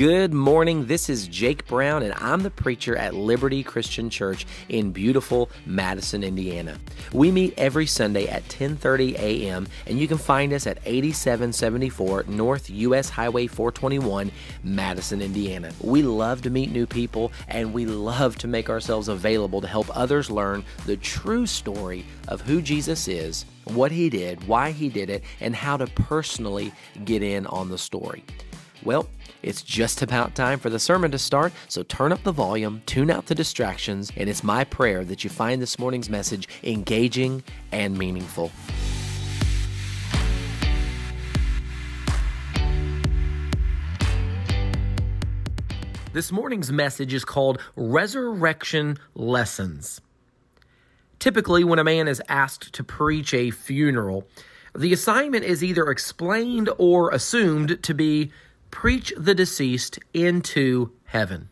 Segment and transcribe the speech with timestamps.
[0.00, 0.86] Good morning.
[0.86, 6.24] This is Jake Brown, and I'm the preacher at Liberty Christian Church in beautiful Madison,
[6.24, 6.78] Indiana.
[7.12, 12.70] We meet every Sunday at 10:30 a.m., and you can find us at 8774 North
[12.70, 14.32] US Highway 421,
[14.64, 15.70] Madison, Indiana.
[15.82, 19.94] We love to meet new people, and we love to make ourselves available to help
[19.94, 25.10] others learn the true story of who Jesus is, what he did, why he did
[25.10, 26.72] it, and how to personally
[27.04, 28.24] get in on the story.
[28.82, 29.10] Well,
[29.42, 33.10] it's just about time for the sermon to start, so turn up the volume, tune
[33.10, 37.96] out the distractions, and it's my prayer that you find this morning's message engaging and
[37.96, 38.50] meaningful.
[46.12, 50.00] This morning's message is called Resurrection Lessons.
[51.20, 54.26] Typically, when a man is asked to preach a funeral,
[54.76, 58.32] the assignment is either explained or assumed to be
[58.70, 61.48] preach the deceased into heaven.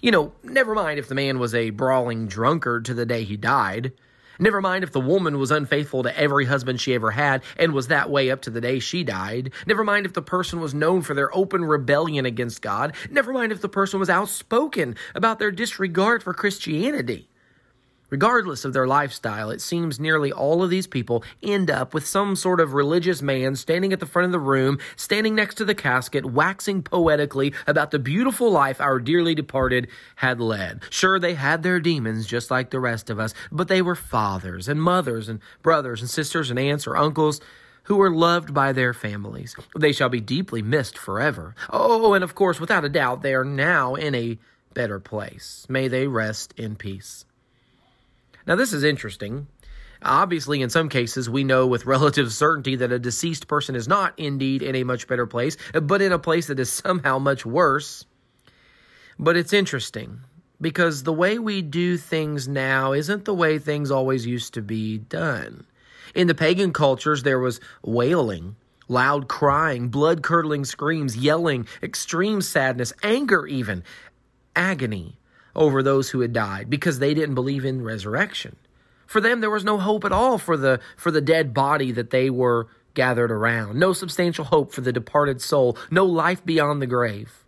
[0.00, 3.36] You know, never mind if the man was a brawling drunkard to the day he
[3.36, 3.92] died.
[4.38, 7.88] Never mind if the woman was unfaithful to every husband she ever had and was
[7.88, 9.52] that way up to the day she died.
[9.66, 12.94] Never mind if the person was known for their open rebellion against God.
[13.10, 17.28] Never mind if the person was outspoken about their disregard for Christianity.
[18.14, 22.36] Regardless of their lifestyle, it seems nearly all of these people end up with some
[22.36, 25.74] sort of religious man standing at the front of the room, standing next to the
[25.74, 30.84] casket, waxing poetically about the beautiful life our dearly departed had led.
[30.90, 34.68] Sure, they had their demons just like the rest of us, but they were fathers
[34.68, 37.40] and mothers and brothers and sisters and aunts or uncles
[37.82, 39.56] who were loved by their families.
[39.76, 41.56] They shall be deeply missed forever.
[41.68, 44.38] Oh, and of course, without a doubt, they are now in a
[44.72, 45.66] better place.
[45.68, 47.24] May they rest in peace.
[48.46, 49.46] Now, this is interesting.
[50.02, 54.18] Obviously, in some cases, we know with relative certainty that a deceased person is not
[54.18, 58.04] indeed in a much better place, but in a place that is somehow much worse.
[59.18, 60.20] But it's interesting
[60.60, 64.98] because the way we do things now isn't the way things always used to be
[64.98, 65.66] done.
[66.14, 68.56] In the pagan cultures, there was wailing,
[68.88, 73.82] loud crying, blood curdling screams, yelling, extreme sadness, anger, even
[74.54, 75.18] agony
[75.54, 78.56] over those who had died because they didn't believe in resurrection.
[79.06, 82.10] For them there was no hope at all for the for the dead body that
[82.10, 83.78] they were gathered around.
[83.78, 87.44] No substantial hope for the departed soul, no life beyond the grave.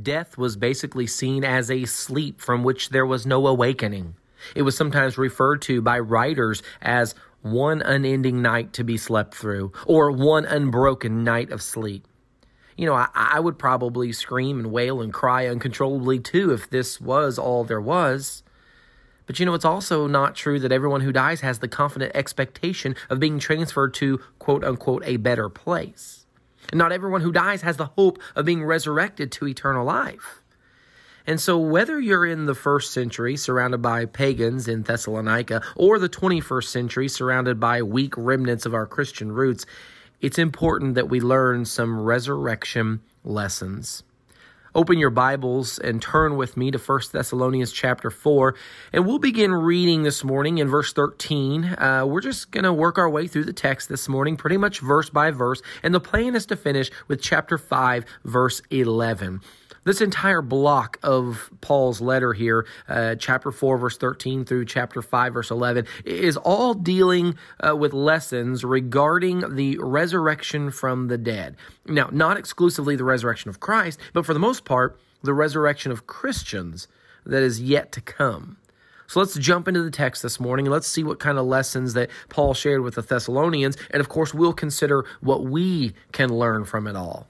[0.00, 4.14] Death was basically seen as a sleep from which there was no awakening.
[4.54, 9.72] It was sometimes referred to by writers as one unending night to be slept through,
[9.86, 12.06] or one unbroken night of sleep
[12.78, 17.00] you know, I, I would probably scream and wail and cry uncontrollably too if this
[17.00, 18.44] was all there was.
[19.26, 22.94] But you know, it's also not true that everyone who dies has the confident expectation
[23.10, 26.24] of being transferred to quote unquote a better place.
[26.70, 30.42] And not everyone who dies has the hope of being resurrected to eternal life.
[31.26, 36.08] And so, whether you're in the first century surrounded by pagans in Thessalonica or the
[36.08, 39.66] 21st century surrounded by weak remnants of our Christian roots,
[40.20, 44.02] it's important that we learn some resurrection lessons.
[44.74, 48.54] Open your Bibles and turn with me to 1 Thessalonians chapter 4,
[48.92, 51.64] and we'll begin reading this morning in verse 13.
[51.64, 54.80] Uh, we're just going to work our way through the text this morning, pretty much
[54.80, 59.40] verse by verse, and the plan is to finish with chapter 5, verse 11.
[59.88, 65.32] This entire block of Paul's letter here, uh, chapter 4, verse 13 through chapter 5,
[65.32, 71.56] verse 11, is all dealing uh, with lessons regarding the resurrection from the dead.
[71.86, 76.06] Now, not exclusively the resurrection of Christ, but for the most part, the resurrection of
[76.06, 76.86] Christians
[77.24, 78.58] that is yet to come.
[79.06, 81.94] So let's jump into the text this morning and let's see what kind of lessons
[81.94, 83.78] that Paul shared with the Thessalonians.
[83.90, 87.26] And of course, we'll consider what we can learn from it all.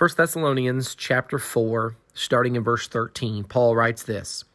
[0.00, 4.46] 1 Thessalonians chapter 4, starting in verse 13, Paul writes this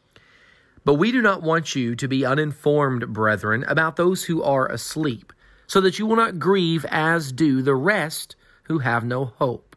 [0.84, 5.32] But we do not want you to be uninformed, brethren, about those who are asleep,
[5.68, 8.34] so that you will not grieve as do the rest
[8.64, 9.76] who have no hope.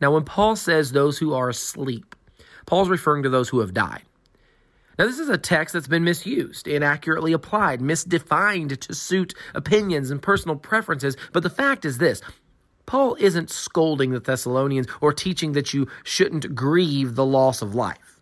[0.00, 2.16] Now, when Paul says those who are asleep,
[2.66, 4.02] Paul's referring to those who have died.
[4.98, 10.20] Now, this is a text that's been misused, inaccurately applied, misdefined to suit opinions and
[10.20, 11.16] personal preferences.
[11.32, 12.22] But the fact is this
[12.86, 18.20] Paul isn't scolding the Thessalonians or teaching that you shouldn't grieve the loss of life.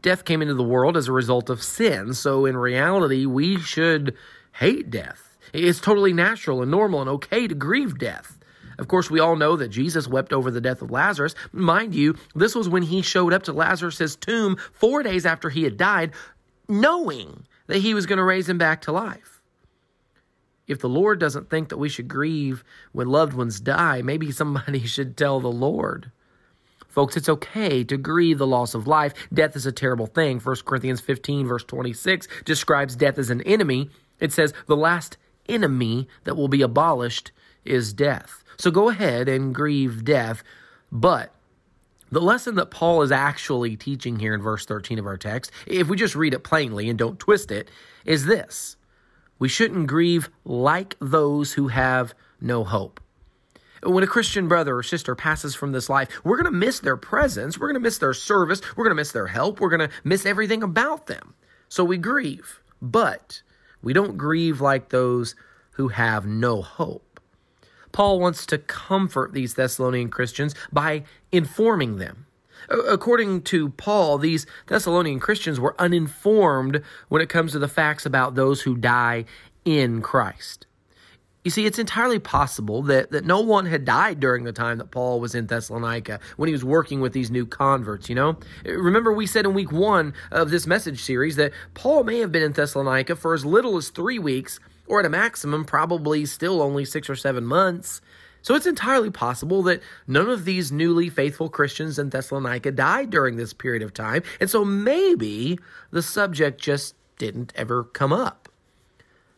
[0.00, 4.16] Death came into the world as a result of sin, so in reality, we should
[4.54, 5.36] hate death.
[5.52, 8.38] It's totally natural and normal and okay to grieve death.
[8.78, 11.34] Of course, we all know that Jesus wept over the death of Lazarus.
[11.52, 15.62] Mind you, this was when he showed up to Lazarus' tomb four days after he
[15.62, 16.12] had died,
[16.68, 19.31] knowing that he was going to raise him back to life.
[20.66, 24.80] If the Lord doesn't think that we should grieve when loved ones die, maybe somebody
[24.86, 26.10] should tell the Lord.
[26.88, 29.14] Folks, it's okay to grieve the loss of life.
[29.32, 30.38] Death is a terrible thing.
[30.38, 33.88] 1 Corinthians 15, verse 26, describes death as an enemy.
[34.20, 35.16] It says, The last
[35.48, 37.32] enemy that will be abolished
[37.64, 38.44] is death.
[38.58, 40.42] So go ahead and grieve death.
[40.90, 41.34] But
[42.10, 45.88] the lesson that Paul is actually teaching here in verse 13 of our text, if
[45.88, 47.70] we just read it plainly and don't twist it,
[48.04, 48.76] is this
[49.42, 53.00] We shouldn't grieve like those who have no hope.
[53.82, 56.96] When a Christian brother or sister passes from this life, we're going to miss their
[56.96, 57.58] presence.
[57.58, 58.60] We're going to miss their service.
[58.76, 59.58] We're going to miss their help.
[59.58, 61.34] We're going to miss everything about them.
[61.68, 62.60] So we grieve.
[62.80, 63.42] But
[63.82, 65.34] we don't grieve like those
[65.72, 67.18] who have no hope.
[67.90, 71.02] Paul wants to comfort these Thessalonian Christians by
[71.32, 72.26] informing them.
[72.68, 78.34] According to Paul, these Thessalonian Christians were uninformed when it comes to the facts about
[78.34, 79.24] those who die
[79.64, 80.66] in Christ.
[81.44, 84.92] You see, it's entirely possible that, that no one had died during the time that
[84.92, 88.36] Paul was in Thessalonica when he was working with these new converts, you know?
[88.64, 92.44] Remember, we said in week one of this message series that Paul may have been
[92.44, 96.84] in Thessalonica for as little as three weeks, or at a maximum, probably still only
[96.84, 98.00] six or seven months.
[98.42, 103.36] So it's entirely possible that none of these newly faithful Christians in Thessalonica died during
[103.36, 105.58] this period of time, and so maybe
[105.90, 108.48] the subject just didn't ever come up.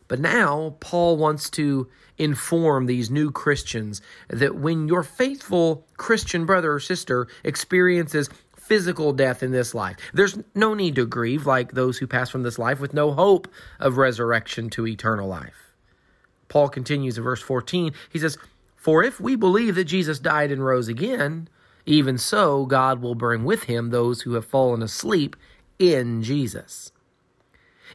[0.07, 1.87] But now Paul wants to
[2.17, 9.43] inform these new Christians that when your faithful Christian brother or sister experiences physical death
[9.43, 12.79] in this life, there's no need to grieve like those who pass from this life
[12.79, 13.47] with no hope
[13.79, 15.73] of resurrection to eternal life.
[16.47, 17.93] Paul continues in verse 14.
[18.11, 18.37] He says,
[18.85, 21.47] For if we believe that Jesus died and rose again,
[21.87, 25.35] even so God will bring with him those who have fallen asleep
[25.79, 26.91] in Jesus.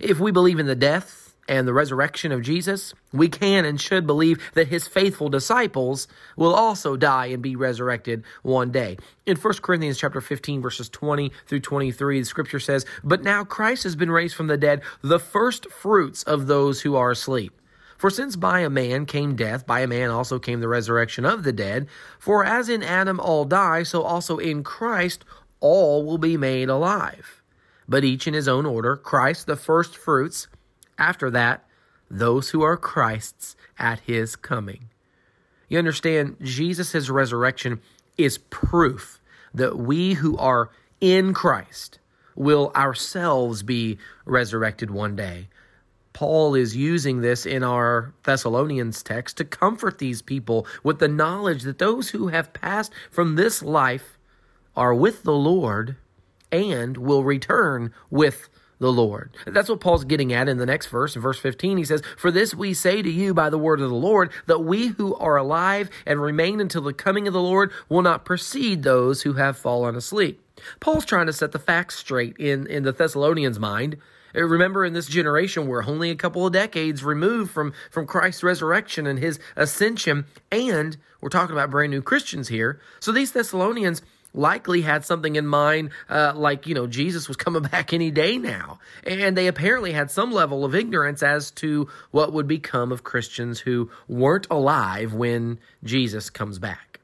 [0.01, 4.05] If we believe in the death, and the resurrection of Jesus, we can and should
[4.05, 8.97] believe that his faithful disciples will also die and be resurrected one day.
[9.27, 13.85] In 1 Corinthians chapter 15 verses 20 through 23, the scripture says, "But now Christ
[13.85, 17.60] has been raised from the dead, the first fruits of those who are asleep."
[18.01, 21.43] For since by a man came death, by a man also came the resurrection of
[21.43, 21.87] the dead.
[22.19, 25.23] For as in Adam all die, so also in Christ
[25.61, 27.43] all will be made alive.
[27.87, 30.49] But each in his own order Christ the first fruits,
[30.97, 31.67] after that,
[32.11, 34.89] those who are Christ's at his coming.
[35.69, 37.83] You understand, Jesus' resurrection
[38.17, 39.21] is proof
[39.53, 40.71] that we who are
[41.03, 41.99] in Christ
[42.35, 45.49] will ourselves be resurrected one day.
[46.13, 51.63] Paul is using this in our Thessalonians text to comfort these people with the knowledge
[51.63, 54.19] that those who have passed from this life
[54.77, 55.97] are with the Lord
[56.53, 58.49] and will return with
[58.81, 59.37] the Lord.
[59.47, 61.15] That's what Paul's getting at in the next verse.
[61.15, 63.91] In verse 15, he says, For this we say to you by the word of
[63.91, 67.71] the Lord, that we who are alive and remain until the coming of the Lord
[67.89, 70.43] will not precede those who have fallen asleep.
[70.81, 73.99] Paul's trying to set the facts straight in, in the Thessalonians' mind.
[74.35, 78.43] Uh, remember, in this generation, we're only a couple of decades removed from, from Christ's
[78.43, 82.81] resurrection and his ascension, and we're talking about brand new Christians here.
[83.01, 87.63] So these Thessalonians, likely had something in mind, uh, like, you know, Jesus was coming
[87.71, 88.79] back any day now.
[89.05, 93.61] And they apparently had some level of ignorance as to what would become of Christians
[93.61, 97.01] who weren't alive when Jesus comes back.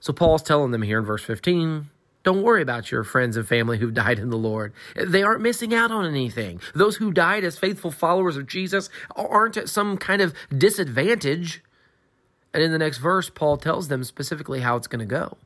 [0.00, 1.88] So Paul's telling them here in verse 15
[2.22, 4.72] don't worry about your friends and family who've died in the Lord.
[4.94, 6.60] They aren't missing out on anything.
[6.74, 11.62] Those who died as faithful followers of Jesus aren't at some kind of disadvantage.
[12.54, 15.36] And in the next verse, Paul tells them specifically how it's going to go.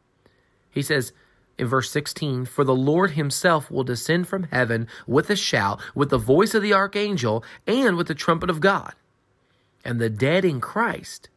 [0.71, 1.13] He says
[1.59, 6.11] in verse 16, For the Lord himself will descend from heaven with a shout, with
[6.11, 8.93] the voice of the archangel, and with the trumpet of God.
[9.85, 11.31] And the dead in Christ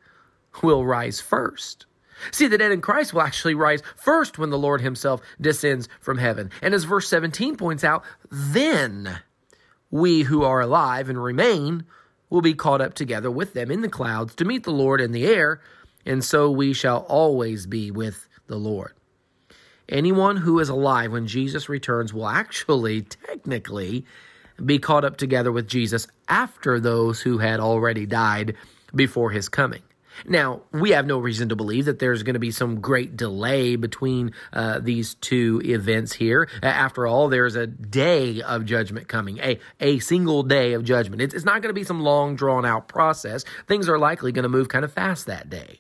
[0.62, 1.86] will rise first.
[2.32, 6.18] See, the dead in Christ will actually rise first when the Lord himself descends from
[6.18, 6.52] heaven.
[6.62, 9.20] And as verse 17 points out, then
[9.92, 11.86] we who are alive and remain
[12.30, 15.12] will be caught up together with them in the clouds to meet the Lord in
[15.12, 15.62] the air,
[16.06, 18.94] and so we shall always be with the Lord.
[19.88, 24.06] Anyone who is alive when Jesus returns will actually, technically,
[24.64, 28.56] be caught up together with Jesus after those who had already died
[28.94, 29.82] before his coming.
[30.26, 33.76] Now, we have no reason to believe that there's going to be some great delay
[33.76, 36.50] between uh, these two events here.
[36.62, 41.22] After all, there's a day of judgment coming, a, a single day of judgment.
[41.22, 43.46] It's, it's not going to be some long, drawn out process.
[43.68, 45.80] Things are likely going to move kind of fast that day.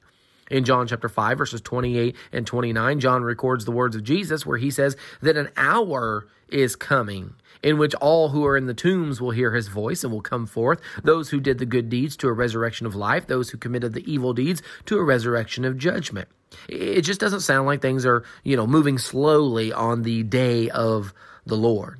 [0.49, 4.57] In John chapter 5, verses 28 and 29, John records the words of Jesus where
[4.57, 9.19] he says that an hour is coming in which all who are in the tombs
[9.19, 12.27] will hear his voice and will come forth, those who did the good deeds to
[12.27, 16.27] a resurrection of life, those who committed the evil deeds to a resurrection of judgment.
[16.67, 21.13] It just doesn't sound like things are, you know, moving slowly on the day of
[21.45, 21.99] the Lord.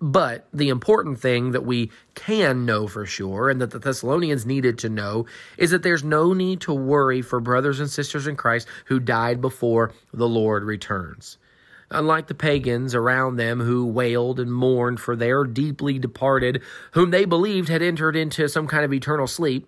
[0.00, 4.78] But the important thing that we can know for sure, and that the Thessalonians needed
[4.78, 8.68] to know, is that there's no need to worry for brothers and sisters in Christ
[8.84, 11.36] who died before the Lord returns.
[11.90, 17.24] Unlike the pagans around them who wailed and mourned for their deeply departed, whom they
[17.24, 19.66] believed had entered into some kind of eternal sleep,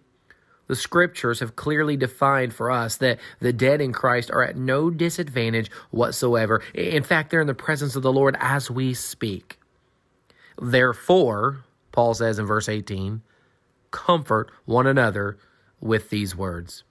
[0.66, 4.90] the scriptures have clearly defined for us that the dead in Christ are at no
[4.90, 6.62] disadvantage whatsoever.
[6.74, 9.58] In fact, they're in the presence of the Lord as we speak.
[10.60, 13.22] Therefore, Paul says in verse 18,
[13.90, 15.38] comfort one another
[15.80, 16.84] with these words.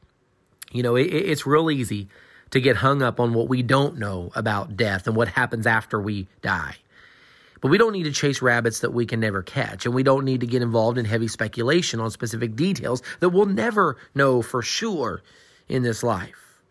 [0.72, 2.10] You know, it, it's real easy
[2.52, 6.00] to get hung up on what we don't know about death and what happens after
[6.02, 6.76] we die.
[7.62, 10.24] But we don't need to chase rabbits that we can never catch, and we don't
[10.24, 14.62] need to get involved in heavy speculation on specific details that we'll never know for
[14.62, 15.22] sure
[15.68, 16.62] in this life.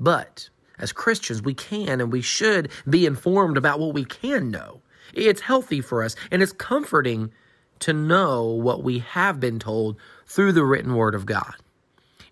[0.00, 4.80] But as Christians, we can and we should be informed about what we can know.
[5.12, 7.32] It's healthy for us, and it's comforting
[7.80, 11.54] to know what we have been told through the written word of God.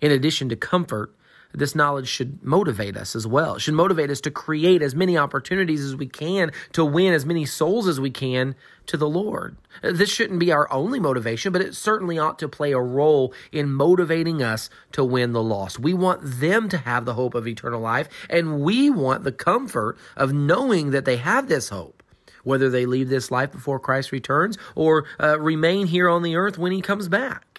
[0.01, 1.15] In addition to comfort,
[1.57, 3.55] this knowledge should motivate us as well.
[3.55, 7.25] It should motivate us to create as many opportunities as we can to win as
[7.25, 8.55] many souls as we can
[8.87, 9.57] to the Lord.
[9.83, 13.73] This shouldn't be our only motivation, but it certainly ought to play a role in
[13.73, 15.79] motivating us to win the lost.
[15.79, 19.99] We want them to have the hope of eternal life, and we want the comfort
[20.17, 22.03] of knowing that they have this hope
[22.45, 26.57] whether they leave this life before Christ returns or uh, remain here on the earth
[26.57, 27.56] when he comes back.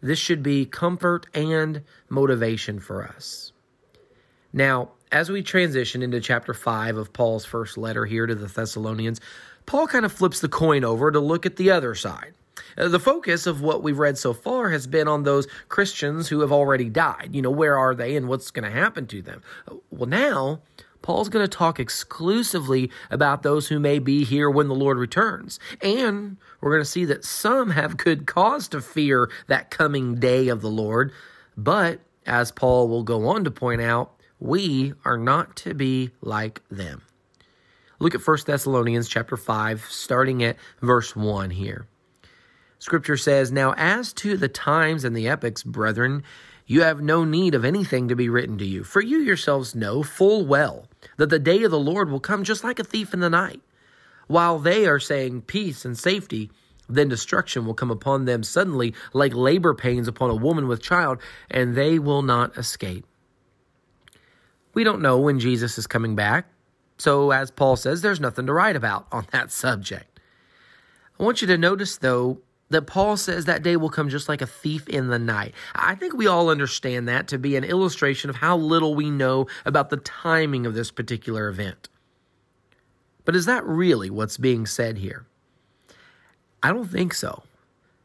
[0.00, 3.52] This should be comfort and motivation for us.
[4.52, 9.20] Now, as we transition into chapter 5 of Paul's first letter here to the Thessalonians,
[9.66, 12.34] Paul kind of flips the coin over to look at the other side.
[12.76, 16.40] Uh, the focus of what we've read so far has been on those Christians who
[16.40, 17.30] have already died.
[17.32, 19.42] You know, where are they and what's going to happen to them?
[19.66, 20.60] Uh, well, now
[21.02, 25.58] Paul's going to talk exclusively about those who may be here when the Lord returns.
[25.80, 30.48] And we're going to see that some have good cause to fear that coming day
[30.48, 31.12] of the Lord.
[31.56, 36.62] But as Paul will go on to point out, we are not to be like
[36.68, 37.02] them.
[37.98, 41.88] Look at 1 Thessalonians chapter 5 starting at verse 1 here.
[42.78, 46.22] Scripture says, "Now as to the times and the epochs, brethren,
[46.64, 50.04] you have no need of anything to be written to you, for you yourselves know
[50.04, 50.86] full well
[51.16, 53.60] that the day of the Lord will come just like a thief in the night.
[54.28, 56.50] While they are saying peace and safety,
[56.88, 61.18] then destruction will come upon them suddenly, like labor pains upon a woman with child,
[61.50, 63.04] and they will not escape.
[64.74, 66.46] We don't know when Jesus is coming back,
[66.98, 70.20] so as Paul says, there's nothing to write about on that subject.
[71.18, 74.42] I want you to notice, though, that Paul says that day will come just like
[74.42, 75.54] a thief in the night.
[75.74, 79.46] I think we all understand that to be an illustration of how little we know
[79.64, 81.88] about the timing of this particular event.
[83.28, 85.26] But is that really what's being said here?
[86.62, 87.42] I don't think so.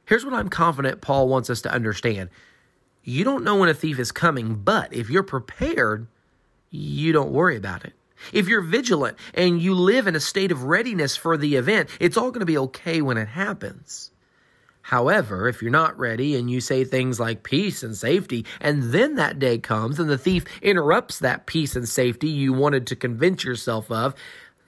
[0.03, 2.29] Here's what I'm confident Paul wants us to understand
[3.05, 6.07] you don't know when a thief is coming, but if you're prepared,
[6.71, 7.93] you don't worry about it.
[8.33, 12.17] If you're vigilant and you live in a state of readiness for the event, it's
[12.17, 14.11] all going to be okay when it happens.
[14.81, 19.15] However, if you're not ready and you say things like peace and safety, and then
[19.15, 23.45] that day comes and the thief interrupts that peace and safety you wanted to convince
[23.45, 24.13] yourself of,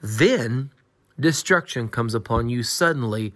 [0.02, 0.70] then
[1.18, 3.34] destruction comes upon you suddenly,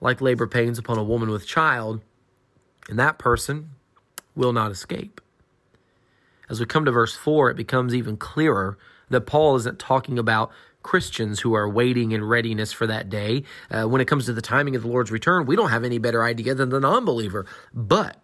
[0.00, 2.00] like labor pains upon a woman with child,
[2.88, 3.70] and that person
[4.34, 5.20] will not escape.
[6.48, 8.78] As we come to verse 4, it becomes even clearer
[9.10, 10.50] that Paul isn't talking about
[10.82, 13.42] Christians who are waiting in readiness for that day.
[13.70, 15.98] Uh, when it comes to the timing of the Lord's return, we don't have any
[15.98, 17.44] better idea than the non believer.
[17.74, 18.16] But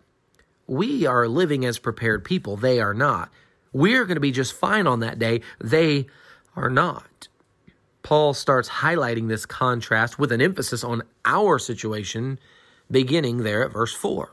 [0.66, 2.56] we are living as prepared people.
[2.56, 3.30] They are not.
[3.72, 5.42] We're going to be just fine on that day.
[5.60, 6.06] They
[6.56, 7.04] are not.
[8.04, 12.38] Paul starts highlighting this contrast with an emphasis on our situation,
[12.88, 14.30] beginning there at verse 4.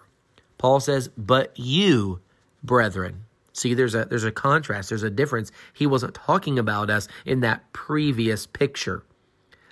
[0.59, 2.19] Paul says, But you,
[2.63, 5.51] brethren, See, there's a there's a contrast, there's a difference.
[5.73, 9.03] He wasn't talking about us in that previous picture.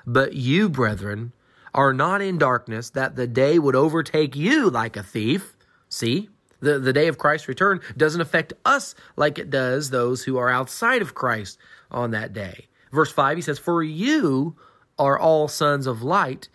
[0.06, 1.34] But you, brethren,
[1.74, 5.56] are not in darkness that the day would overtake you like a thief.
[5.88, 6.30] See?
[6.62, 10.50] The, the day of Christ's return doesn't affect us like it does those who are
[10.50, 11.58] outside of Christ
[11.90, 12.68] on that day.
[12.92, 14.56] Verse 5, he says, For you
[14.98, 16.50] are all sons of light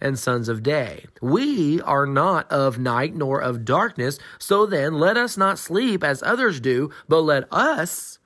[0.00, 1.04] and sons of day.
[1.20, 4.18] We are not of night nor of darkness.
[4.38, 8.18] So then, let us not sleep as others do, but let us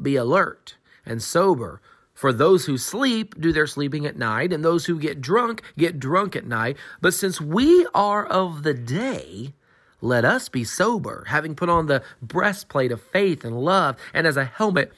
[0.00, 0.76] be alert
[1.06, 1.80] and sober.
[2.12, 5.98] For those who sleep do their sleeping at night, and those who get drunk get
[5.98, 6.76] drunk at night.
[7.00, 9.54] But since we are of the day,
[10.00, 14.36] let us be sober, having put on the breastplate of faith and love, and as
[14.36, 14.92] a helmet,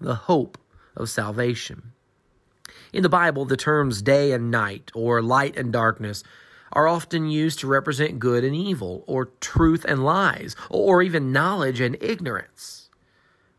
[0.00, 0.58] the hope
[0.96, 1.92] of salvation.
[2.92, 6.22] In the Bible, the terms day and night, or light and darkness,
[6.72, 11.80] are often used to represent good and evil, or truth and lies, or even knowledge
[11.80, 12.90] and ignorance.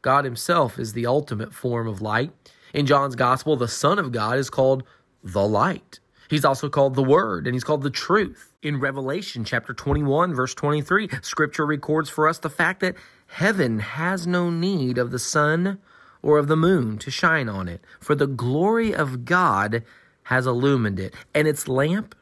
[0.01, 2.31] God Himself is the ultimate form of light.
[2.73, 4.83] In John's Gospel, the Son of God is called
[5.23, 5.99] the light.
[6.29, 8.53] He's also called the Word, and he's called the truth.
[8.61, 12.95] In Revelation chapter 21, verse 23, Scripture records for us the fact that
[13.27, 15.79] heaven has no need of the sun
[16.25, 19.83] or of the moon to shine on it, for the glory of God
[20.23, 22.15] has illumined it, and its lamp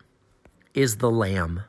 [0.73, 1.61] is the Lamb.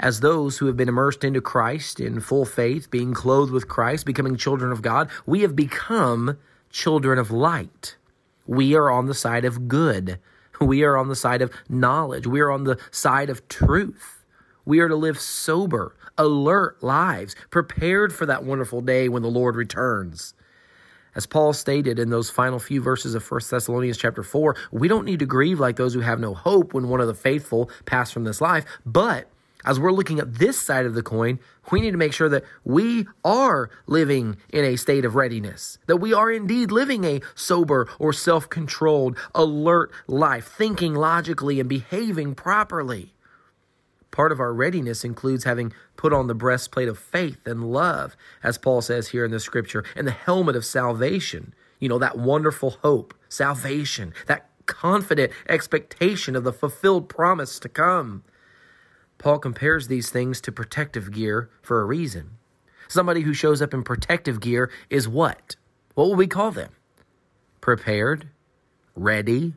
[0.00, 4.04] As those who have been immersed into Christ in full faith, being clothed with Christ,
[4.04, 6.38] becoming children of God, we have become
[6.70, 7.96] children of light.
[8.44, 10.18] We are on the side of good.
[10.60, 12.26] We are on the side of knowledge.
[12.26, 14.24] We are on the side of truth.
[14.64, 19.54] We are to live sober, alert lives, prepared for that wonderful day when the Lord
[19.54, 20.34] returns.
[21.16, 25.06] As Paul stated in those final few verses of 1 Thessalonians chapter 4, we don't
[25.06, 28.10] need to grieve like those who have no hope when one of the faithful pass
[28.10, 29.26] from this life, but
[29.64, 31.40] as we're looking at this side of the coin,
[31.72, 35.96] we need to make sure that we are living in a state of readiness, that
[35.96, 42.34] we are indeed living a sober or self controlled, alert life, thinking logically and behaving
[42.34, 43.15] properly.
[44.16, 48.56] Part of our readiness includes having put on the breastplate of faith and love, as
[48.56, 51.52] Paul says here in the scripture, and the helmet of salvation.
[51.80, 58.24] You know, that wonderful hope, salvation, that confident expectation of the fulfilled promise to come.
[59.18, 62.38] Paul compares these things to protective gear for a reason.
[62.88, 65.56] Somebody who shows up in protective gear is what?
[65.94, 66.70] What will we call them?
[67.60, 68.30] Prepared,
[68.94, 69.52] ready,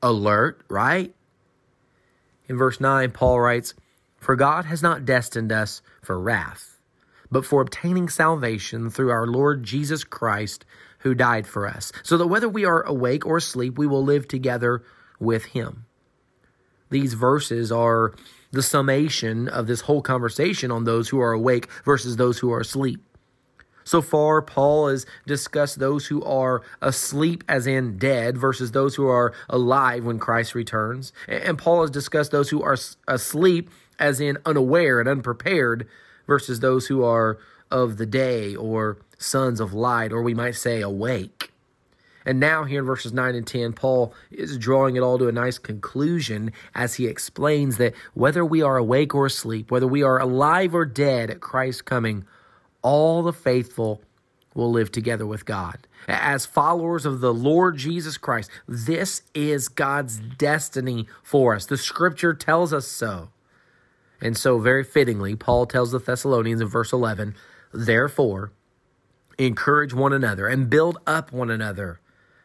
[0.00, 1.12] alert, right?
[2.48, 3.74] In verse 9, Paul writes,
[4.26, 6.80] for God has not destined us for wrath,
[7.30, 10.64] but for obtaining salvation through our Lord Jesus Christ,
[10.98, 14.26] who died for us, so that whether we are awake or asleep, we will live
[14.26, 14.82] together
[15.20, 15.84] with him.
[16.90, 18.16] These verses are
[18.50, 22.62] the summation of this whole conversation on those who are awake versus those who are
[22.62, 23.00] asleep.
[23.84, 29.06] So far, Paul has discussed those who are asleep, as in dead, versus those who
[29.06, 31.12] are alive when Christ returns.
[31.28, 35.86] And Paul has discussed those who are asleep, as in unaware and unprepared,
[36.26, 37.38] versus those who are
[37.70, 41.52] of the day or sons of light, or we might say awake.
[42.24, 45.32] And now, here in verses 9 and 10, Paul is drawing it all to a
[45.32, 50.18] nice conclusion as he explains that whether we are awake or asleep, whether we are
[50.18, 52.24] alive or dead at Christ's coming,
[52.82, 54.02] all the faithful
[54.54, 55.86] will live together with God.
[56.08, 61.66] As followers of the Lord Jesus Christ, this is God's destiny for us.
[61.66, 63.28] The scripture tells us so.
[64.20, 67.34] And so, very fittingly, Paul tells the Thessalonians in verse 11,
[67.72, 68.52] Therefore,
[69.38, 72.00] encourage one another and build up one another,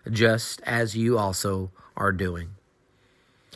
[0.09, 2.55] just as you also are doing.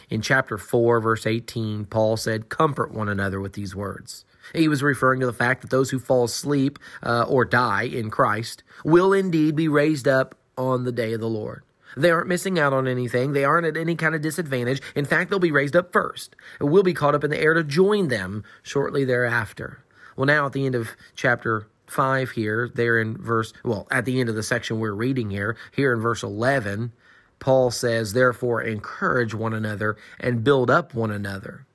[0.10, 4.24] In chapter 4, verse 18, Paul said, Comfort one another with these words.
[4.54, 8.12] He was referring to the fact that those who fall asleep uh, or die in
[8.12, 11.64] Christ will indeed be raised up on the day of the Lord.
[11.96, 13.34] They aren't missing out on anything.
[13.34, 14.82] They aren't at any kind of disadvantage.
[14.96, 16.36] In fact, they'll be raised up first.
[16.60, 19.84] We'll be caught up in the air to join them shortly thereafter.
[20.16, 24.20] Well, now at the end of chapter 5 here, there in verse, well, at the
[24.20, 26.92] end of the section we're reading here, here in verse 11,
[27.40, 31.66] Paul says, Therefore, encourage one another and build up one another.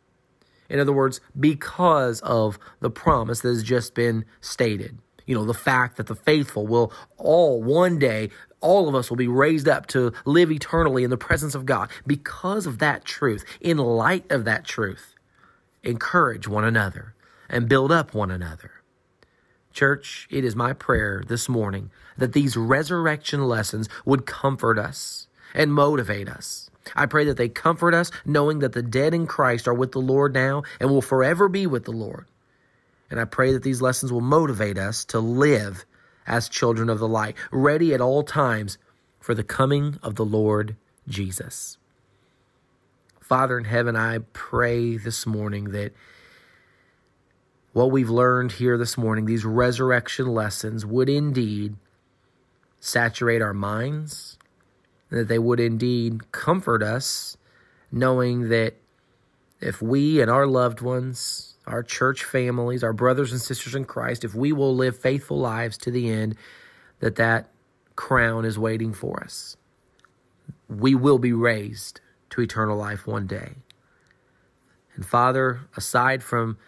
[0.68, 4.98] In other words, because of the promise that has just been stated.
[5.26, 8.30] You know, the fact that the faithful will all one day,
[8.61, 11.90] all of us will be raised up to live eternally in the presence of God.
[12.07, 15.14] Because of that truth, in light of that truth,
[15.83, 17.14] encourage one another
[17.49, 18.70] and build up one another.
[19.73, 25.73] Church, it is my prayer this morning that these resurrection lessons would comfort us and
[25.73, 29.75] motivate us I pray that they comfort us, knowing that the dead in Christ are
[29.75, 32.27] with the Lord now and will forever be with the Lord.
[33.11, 35.85] And I pray that these lessons will motivate us to live
[36.30, 38.78] as children of the light, ready at all times
[39.18, 40.76] for the coming of the Lord
[41.08, 41.76] Jesus.
[43.20, 45.92] Father in heaven, I pray this morning that
[47.72, 51.74] what we've learned here this morning, these resurrection lessons, would indeed
[52.78, 54.38] saturate our minds,
[55.10, 57.36] that they would indeed comfort us,
[57.90, 58.74] knowing that
[59.60, 64.25] if we and our loved ones, our church families, our brothers and sisters in Christ,
[64.25, 66.37] if we will live faithful lives to the end,
[67.01, 67.51] that that
[67.96, 69.57] crown is waiting for us.
[70.68, 73.55] We will be raised to eternal life one day.
[74.94, 76.59] And Father, aside from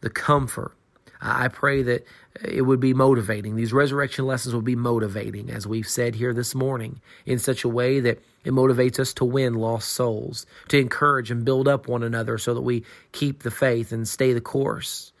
[0.00, 0.76] the comfort
[1.24, 2.06] I pray that
[2.44, 3.56] it would be motivating.
[3.56, 7.68] These resurrection lessons will be motivating, as we've said here this morning, in such a
[7.68, 12.02] way that it motivates us to win lost souls, to encourage and build up one
[12.02, 15.12] another so that we keep the faith and stay the course,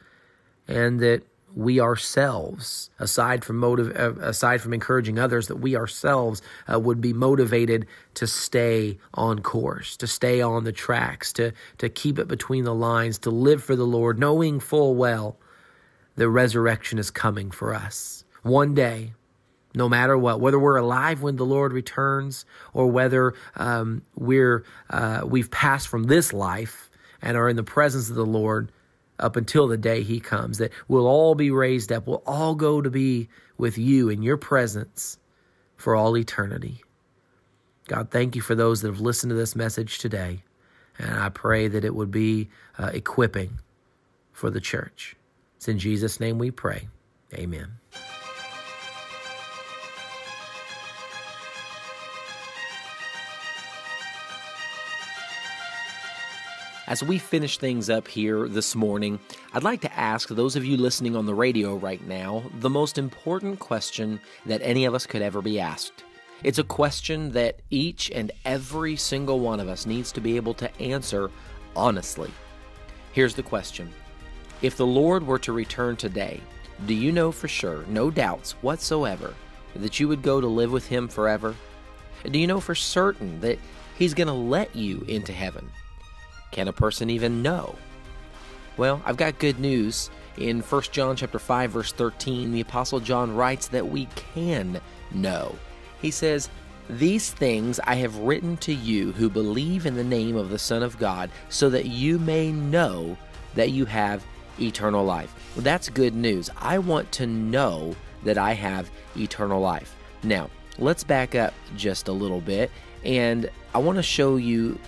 [0.68, 1.22] and that
[1.54, 7.00] we ourselves, aside from motive, uh, aside from encouraging others, that we ourselves uh, would
[7.00, 12.28] be motivated to stay on course, to stay on the tracks, to to keep it
[12.28, 15.38] between the lines, to live for the Lord, knowing full well
[16.16, 19.12] the resurrection is coming for us one day.
[19.76, 25.22] No matter what, whether we're alive when the Lord returns, or whether um, we're uh,
[25.26, 26.88] we've passed from this life
[27.20, 28.70] and are in the presence of the Lord,
[29.18, 32.06] up until the day he comes, that we'll all be raised up.
[32.06, 35.18] We'll all go to be with you in your presence
[35.76, 36.82] for all eternity.
[37.86, 40.42] God, thank you for those that have listened to this message today.
[40.98, 42.48] And I pray that it would be
[42.78, 43.58] uh, equipping
[44.32, 45.16] for the church.
[45.64, 46.88] It's in Jesus' name we pray.
[47.32, 47.78] Amen.
[56.86, 59.18] As we finish things up here this morning,
[59.54, 62.98] I'd like to ask those of you listening on the radio right now the most
[62.98, 66.04] important question that any of us could ever be asked.
[66.42, 70.52] It's a question that each and every single one of us needs to be able
[70.52, 71.30] to answer
[71.74, 72.30] honestly.
[73.14, 73.94] Here's the question
[74.62, 76.40] If the Lord were to return today,
[76.86, 79.34] do you know for sure, no doubts whatsoever,
[79.76, 81.54] that you would go to live with Him forever?
[82.24, 83.58] Do you know for certain that
[83.96, 85.70] He's going to let you into heaven?
[86.50, 87.76] Can a person even know?
[88.76, 90.10] Well, I've got good news.
[90.36, 94.80] In 1 John chapter 5 verse 13, the apostle John writes that we can
[95.12, 95.54] know.
[96.02, 96.48] He says,
[96.90, 100.82] "These things I have written to you who believe in the name of the Son
[100.82, 103.16] of God, so that you may know
[103.54, 104.24] that you have
[104.60, 106.50] eternal life." Well, that's good news.
[106.56, 109.94] I want to know that I have eternal life.
[110.22, 112.70] Now, let's back up just a little bit
[113.04, 114.78] and I want to show you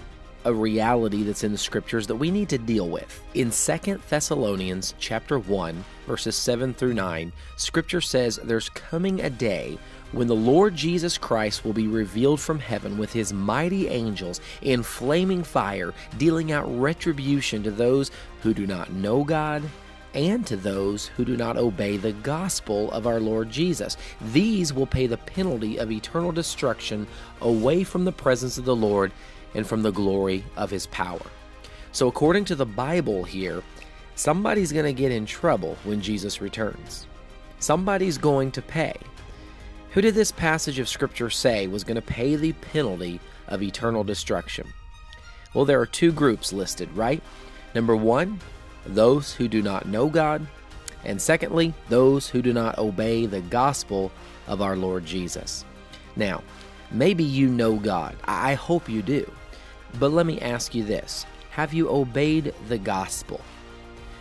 [0.44, 3.20] a reality that's in the scriptures that we need to deal with.
[3.35, 9.76] In Second Thessalonians chapter 1, verses 7 through 9, scripture says there's coming a day
[10.16, 14.83] when the Lord Jesus Christ will be revealed from heaven with his mighty angels in
[14.83, 19.62] flaming fire, dealing out retribution to those who do not know God
[20.14, 23.98] and to those who do not obey the gospel of our Lord Jesus.
[24.33, 27.07] These will pay the penalty of eternal destruction
[27.42, 29.12] away from the presence of the Lord
[29.52, 31.26] and from the glory of his power.
[31.92, 33.62] So, according to the Bible here,
[34.14, 37.07] somebody's going to get in trouble when Jesus returns.
[37.59, 38.94] Somebody's going to pay.
[39.96, 44.04] Who did this passage of Scripture say was going to pay the penalty of eternal
[44.04, 44.70] destruction?
[45.54, 47.22] Well, there are two groups listed, right?
[47.74, 48.40] Number one,
[48.85, 50.46] those who do not know God,
[51.02, 54.12] and secondly, those who do not obey the gospel
[54.46, 55.64] of our Lord Jesus.
[56.14, 56.42] Now,
[56.90, 58.16] maybe you know God.
[58.26, 59.32] I hope you do.
[59.98, 63.40] But let me ask you this Have you obeyed the gospel?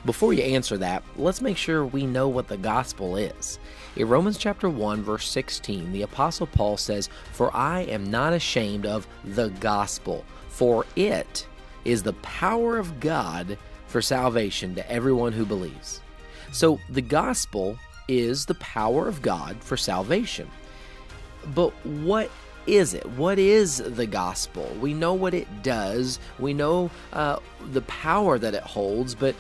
[0.05, 3.59] Before you answer that, let's make sure we know what the gospel is.
[3.95, 8.86] In Romans chapter 1 verse 16, the apostle Paul says, "For I am not ashamed
[8.86, 11.47] of the gospel, for it
[11.86, 16.01] is the power of God for salvation to everyone who believes."
[16.51, 17.77] So, the gospel
[18.10, 20.49] is the power of God for salvation.
[21.53, 22.29] But what
[22.67, 23.05] is it?
[23.12, 24.75] What is the gospel?
[24.81, 27.38] We know what it does, we know uh,
[27.71, 29.36] the power that it holds, but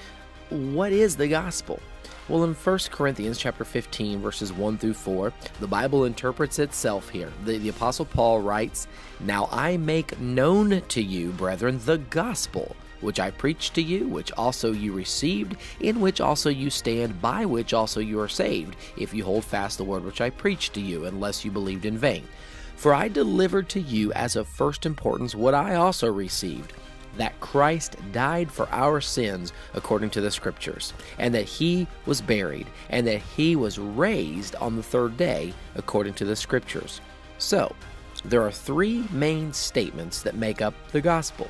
[0.49, 1.79] what is the gospel?
[2.27, 7.31] Well, in 1 Corinthians chapter 15, verses 1 through 4, the Bible interprets itself here.
[7.43, 8.87] The, the Apostle Paul writes,
[9.19, 14.31] Now I make known to you, brethren, the gospel which I preached to you, which
[14.31, 19.13] also you received, in which also you stand, by which also you are saved, if
[19.13, 22.27] you hold fast the word which I preached to you, unless you believed in vain.
[22.75, 26.73] For I delivered to you as of first importance what I also received
[27.17, 32.67] that Christ died for our sins according to the Scriptures, and that he was buried,
[32.89, 37.01] and that he was raised on the third day according to the Scriptures.
[37.37, 37.75] So,
[38.23, 41.49] there are three main statements that make up the gospel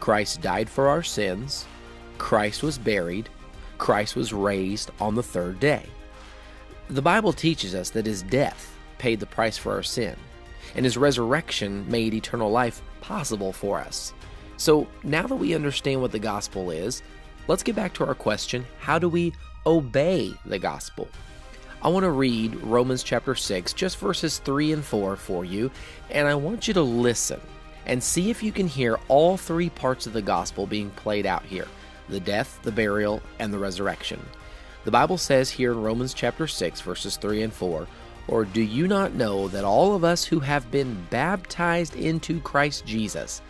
[0.00, 1.66] Christ died for our sins,
[2.18, 3.28] Christ was buried,
[3.78, 5.86] Christ was raised on the third day.
[6.88, 10.16] The Bible teaches us that his death paid the price for our sin
[10.74, 14.12] and his resurrection made eternal life possible for us.
[14.56, 17.02] So now that we understand what the gospel is,
[17.48, 19.32] let's get back to our question how do we
[19.66, 21.08] obey the gospel?
[21.82, 25.70] I want to read Romans chapter 6, just verses 3 and 4 for you,
[26.08, 27.40] and I want you to listen
[27.84, 31.44] and see if you can hear all three parts of the gospel being played out
[31.44, 31.68] here
[32.08, 34.20] the death, the burial, and the resurrection.
[34.84, 37.86] The Bible says here in Romans chapter 6, verses 3 and 4,
[38.28, 42.84] Or do you not know that all of us who have been baptized into Christ
[42.84, 43.40] Jesus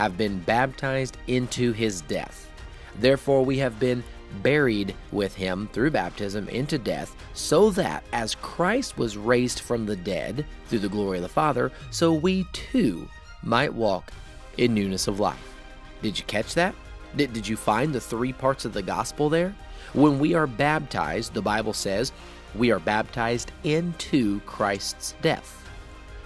[0.00, 2.50] have been baptized into his death?
[2.98, 4.02] Therefore, we have been
[4.42, 9.96] buried with him through baptism into death, so that as Christ was raised from the
[9.96, 13.10] dead through the glory of the Father, so we too
[13.42, 14.10] might walk
[14.56, 15.54] in newness of life.
[16.00, 16.74] Did you catch that?
[17.14, 19.54] Did, did you find the three parts of the gospel there?
[19.92, 22.10] When we are baptized, the Bible says,
[22.54, 25.59] we are baptized into Christ's death.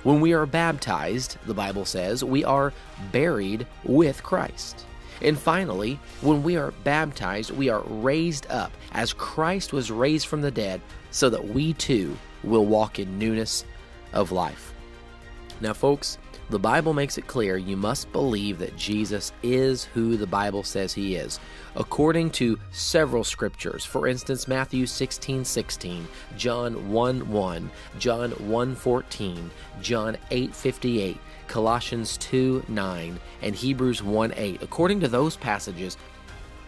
[0.04, 2.74] When we are baptized, the Bible says, we are
[3.10, 4.84] buried with Christ.
[5.22, 10.42] And finally, when we are baptized, we are raised up as Christ was raised from
[10.42, 13.64] the dead, so that we too will walk in newness
[14.12, 14.74] of life.
[15.62, 16.18] Now, folks,
[16.50, 20.92] the Bible makes it clear you must believe that Jesus is who the Bible says
[20.92, 21.40] he is.
[21.74, 29.50] According to several scriptures, for instance, Matthew 16 16, John 1 1, John 1 14,
[29.80, 34.62] John 8 58, Colossians 2 9, and Hebrews 1 8.
[34.62, 35.96] According to those passages,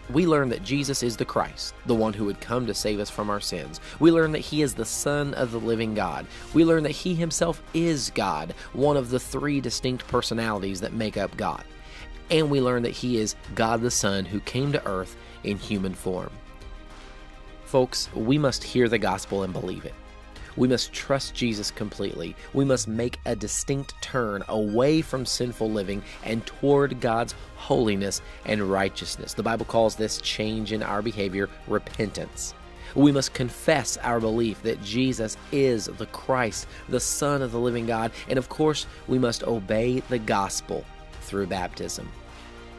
[0.09, 3.09] we learn that Jesus is the Christ, the one who would come to save us
[3.09, 3.79] from our sins.
[3.99, 6.25] We learn that he is the Son of the living God.
[6.53, 11.17] We learn that he himself is God, one of the three distinct personalities that make
[11.17, 11.63] up God.
[12.29, 15.93] And we learn that he is God the Son who came to earth in human
[15.93, 16.31] form.
[17.65, 19.93] Folks, we must hear the gospel and believe it.
[20.57, 22.35] We must trust Jesus completely.
[22.53, 28.61] We must make a distinct turn away from sinful living and toward God's holiness and
[28.63, 29.33] righteousness.
[29.33, 32.55] The Bible calls this change in our behavior repentance.
[32.95, 37.85] We must confess our belief that Jesus is the Christ, the Son of the living
[37.85, 40.83] God, and of course, we must obey the gospel
[41.21, 42.09] through baptism.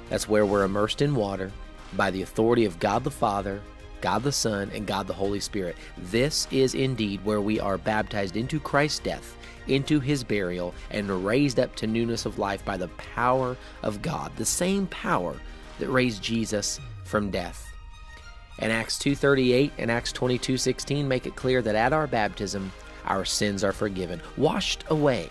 [0.08, 1.52] That's where we're immersed in water
[1.92, 3.60] by the authority of God the Father
[4.00, 5.76] God the Son, and God the Holy Spirit.
[5.96, 11.58] This is indeed where we are baptized into Christ's death, into his burial, and raised
[11.58, 15.36] up to newness of life by the power of God, the same power
[15.78, 17.66] that raised Jesus from death.
[18.58, 22.72] And Acts 2:38 and Acts 22:16 make it clear that at our baptism
[23.04, 25.30] our sins are forgiven, washed away.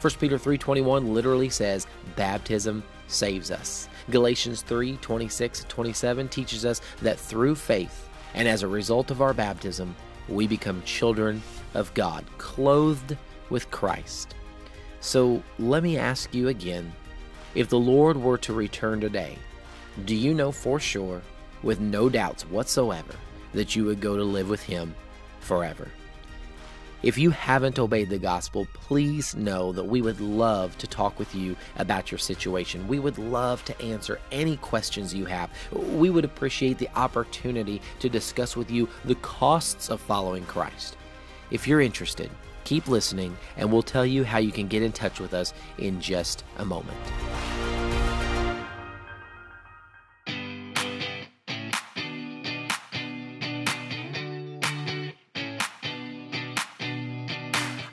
[0.00, 1.86] 1 Peter 3:21 literally says
[2.16, 3.88] baptism saves us.
[4.10, 9.34] Galatians 3 26 27 teaches us that through faith and as a result of our
[9.34, 9.94] baptism,
[10.28, 11.42] we become children
[11.74, 13.16] of God, clothed
[13.50, 14.34] with Christ.
[15.00, 16.92] So let me ask you again
[17.54, 19.36] if the Lord were to return today,
[20.04, 21.20] do you know for sure,
[21.62, 23.14] with no doubts whatsoever,
[23.52, 24.94] that you would go to live with Him
[25.40, 25.88] forever?
[27.02, 31.34] If you haven't obeyed the gospel, please know that we would love to talk with
[31.34, 32.86] you about your situation.
[32.86, 35.50] We would love to answer any questions you have.
[35.72, 40.96] We would appreciate the opportunity to discuss with you the costs of following Christ.
[41.50, 42.30] If you're interested,
[42.62, 46.00] keep listening, and we'll tell you how you can get in touch with us in
[46.00, 46.98] just a moment.